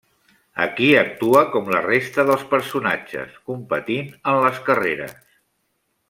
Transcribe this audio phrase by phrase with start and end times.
[0.63, 5.13] Aquí actua com la resta dels personatges, competint en les carreres.